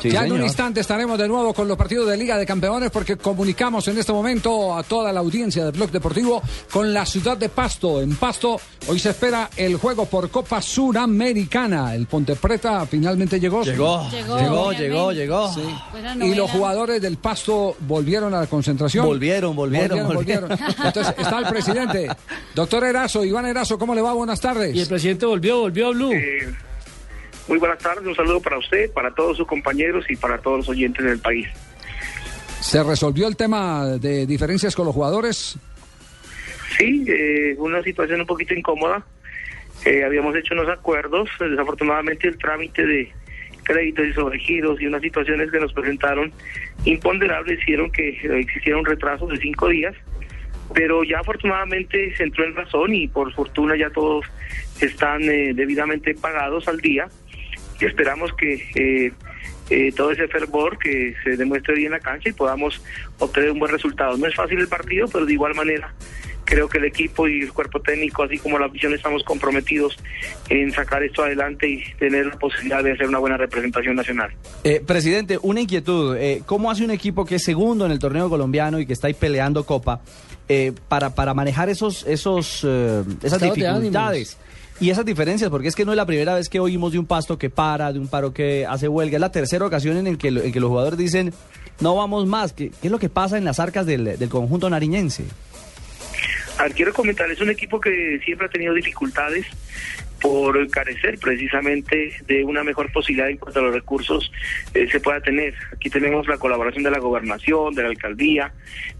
[0.00, 2.92] Sí, ya en un instante estaremos de nuevo con los partidos de Liga de Campeones
[2.92, 6.40] porque comunicamos en este momento a toda la audiencia del Blog Deportivo
[6.70, 8.00] con la ciudad de Pasto.
[8.00, 11.92] En Pasto hoy se espera el juego por Copa Suramericana.
[11.92, 13.64] El Ponte Preta finalmente llegó.
[13.64, 15.52] Llegó, llegó, llegó, llegó.
[15.52, 15.66] Sí.
[16.22, 19.04] Y los jugadores del Pasto volvieron a la concentración.
[19.04, 20.52] Volvieron, volvieron, volvieron.
[20.52, 22.06] Entonces está el presidente.
[22.54, 24.12] Doctor Erazo, Iván Erazo, ¿cómo le va?
[24.12, 24.72] Buenas tardes.
[24.72, 26.12] Y el presidente volvió, volvió a Blue.
[26.12, 26.54] Eh,
[27.48, 30.68] muy buenas tardes, un saludo para usted, para todos sus compañeros y para todos los
[30.68, 31.46] oyentes del país.
[32.60, 35.58] ¿Se resolvió el tema de diferencias con los jugadores?
[36.78, 39.04] Sí, eh, una situación un poquito incómoda.
[39.84, 43.12] Eh, habíamos hecho unos acuerdos, desafortunadamente el trámite de
[43.64, 46.32] créditos y sobregiros y unas situaciones que nos presentaron
[46.84, 49.94] imponderables hicieron que existiera un retraso de cinco días,
[50.74, 54.24] pero ya afortunadamente se entró en razón y por fortuna ya todos
[54.80, 57.08] están eh, debidamente pagados al día
[57.84, 59.12] y esperamos que eh,
[59.70, 62.82] eh, todo ese fervor que se demuestre bien en la cancha y podamos
[63.18, 64.16] obtener un buen resultado.
[64.16, 65.92] No es fácil el partido, pero de igual manera
[66.44, 69.96] creo que el equipo y el cuerpo técnico, así como la afición, estamos comprometidos
[70.48, 74.30] en sacar esto adelante y tener la posibilidad de hacer una buena representación nacional.
[74.62, 76.16] Eh, presidente, una inquietud.
[76.16, 79.06] Eh, ¿Cómo hace un equipo que es segundo en el torneo colombiano y que está
[79.06, 80.00] ahí peleando Copa
[80.48, 82.64] eh, para, para manejar esos, esos,
[83.22, 84.38] esas dificultades?
[84.80, 87.06] Y esas diferencias, porque es que no es la primera vez que oímos de un
[87.06, 90.18] pasto que para, de un paro que hace huelga, es la tercera ocasión en el
[90.18, 91.32] que, en que los jugadores dicen,
[91.80, 92.52] no vamos más.
[92.52, 95.24] ¿Qué, ¿Qué, es lo que pasa en las arcas del, del conjunto nariñense?
[96.74, 99.46] Quiero comentar, es un equipo que siempre ha tenido dificultades
[100.24, 104.32] por carecer precisamente de una mejor posibilidad en cuanto a los recursos
[104.72, 105.52] eh, se pueda tener.
[105.70, 108.50] Aquí tenemos la colaboración de la gobernación, de la alcaldía,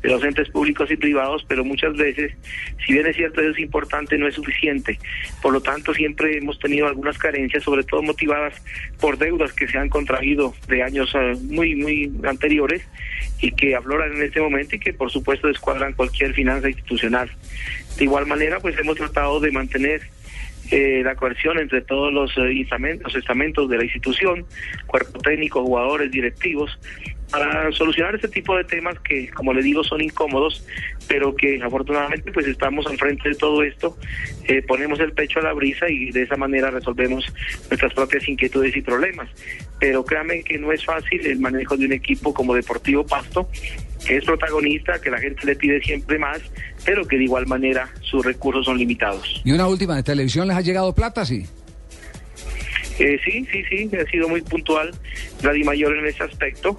[0.00, 2.32] de los entes públicos y privados, pero muchas veces,
[2.86, 4.98] si bien es cierto eso es importante, no es suficiente.
[5.42, 8.54] Por lo tanto, siempre hemos tenido algunas carencias, sobre todo motivadas
[8.98, 12.80] por deudas que se han contraído de años eh, muy, muy anteriores
[13.42, 17.30] y que afloran en este momento y que por supuesto descuadran cualquier finanza institucional.
[17.98, 20.00] De igual manera, pues hemos tratado de mantener
[20.70, 22.66] eh, la coerción entre todos los, eh,
[23.02, 24.44] los estamentos de la institución,
[24.86, 26.78] cuerpo técnico, jugadores, directivos,
[27.30, 30.66] para solucionar este tipo de temas que, como le digo, son incómodos,
[31.08, 33.96] pero que afortunadamente pues estamos al frente de todo esto,
[34.48, 37.24] eh, ponemos el pecho a la brisa y de esa manera resolvemos
[37.68, 39.28] nuestras propias inquietudes y problemas.
[39.78, 43.48] Pero créanme que no es fácil el manejo de un equipo como Deportivo Pasto,
[44.06, 46.40] que es protagonista, que la gente le pide siempre más,
[46.84, 49.42] pero que de igual manera sus recursos son limitados.
[49.44, 51.46] Y una última, ¿de televisión les ha llegado plata, sí?
[52.98, 54.90] Eh, sí, sí, sí, ha sido muy puntual
[55.42, 56.76] la Mayor en ese aspecto.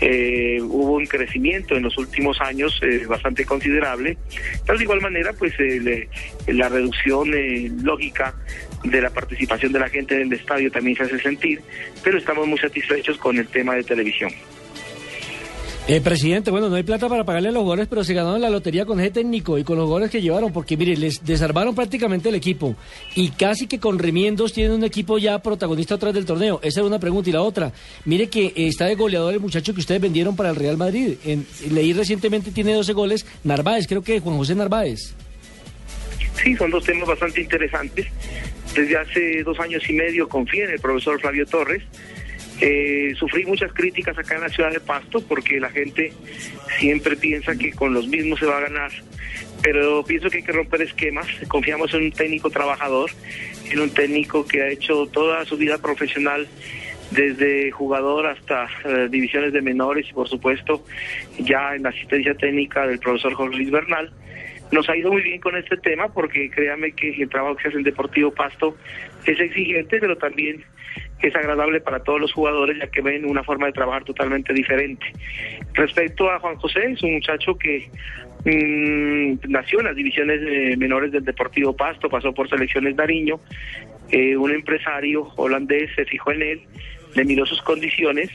[0.00, 4.18] Eh, hubo un crecimiento en los últimos años eh, bastante considerable,
[4.66, 6.08] pero de igual manera, pues eh,
[6.48, 8.34] la reducción eh, lógica
[8.82, 11.62] de la participación de la gente en el estadio también se hace sentir,
[12.02, 14.30] pero estamos muy satisfechos con el tema de televisión.
[15.86, 18.48] Eh, presidente, bueno, no hay plata para pagarle a los jugadores, pero se ganaron la
[18.48, 22.30] lotería con ese técnico y con los jugadores que llevaron, porque mire, les desarmaron prácticamente
[22.30, 22.74] el equipo
[23.14, 26.58] y casi que con remiendos tienen un equipo ya protagonista atrás del torneo.
[26.62, 27.28] Esa es una pregunta.
[27.28, 27.70] Y la otra,
[28.06, 31.16] mire que está de goleador el muchacho que ustedes vendieron para el Real Madrid.
[31.70, 35.14] Leí recientemente tiene 12 goles, Narváez, creo que Juan José Narváez.
[36.42, 38.06] Sí, son dos temas bastante interesantes.
[38.74, 41.82] Desde hace dos años y medio confío en el profesor Flavio Torres
[42.60, 46.12] eh, sufrí muchas críticas acá en la ciudad de Pasto porque la gente
[46.78, 48.92] siempre piensa que con los mismos se va a ganar,
[49.62, 51.26] pero pienso que hay que romper esquemas.
[51.48, 53.10] Confiamos en un técnico trabajador,
[53.70, 56.46] en un técnico que ha hecho toda su vida profesional
[57.10, 60.84] desde jugador hasta eh, divisiones de menores y por supuesto
[61.38, 64.12] ya en la asistencia técnica del profesor Jorge Luis Bernal.
[64.72, 67.78] Nos ha ido muy bien con este tema porque créame que el trabajo que hace
[67.78, 68.76] el Deportivo Pasto
[69.26, 70.64] es exigente, pero también
[71.28, 75.06] es agradable para todos los jugadores ya que ven una forma de trabajar totalmente diferente.
[75.72, 77.88] Respecto a Juan José, es un muchacho que
[78.44, 83.40] mmm, nació en las divisiones menores del Deportivo Pasto, pasó por selecciones Nariño,
[84.10, 86.60] eh, un empresario holandés se fijó en él,
[87.14, 88.30] le miró sus condiciones,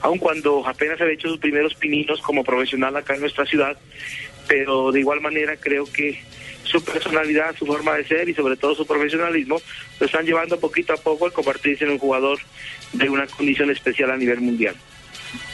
[0.00, 3.76] aun cuando apenas había hecho sus primeros pininos como profesional acá en nuestra ciudad,
[4.46, 6.20] pero de igual manera creo que
[6.64, 9.60] su personalidad, su forma de ser y sobre todo su profesionalismo
[10.00, 12.38] lo están llevando poquito a poco a convertirse en un jugador
[12.92, 14.74] de una condición especial a nivel mundial.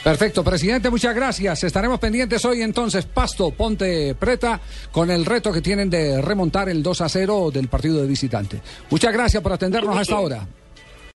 [0.03, 1.63] Perfecto, presidente, muchas gracias.
[1.63, 4.59] Estaremos pendientes hoy entonces, Pasto, Ponte Preta,
[4.91, 8.61] con el reto que tienen de remontar el 2 a 0 del partido de visitante.
[8.89, 10.47] Muchas gracias por atendernos hasta ahora.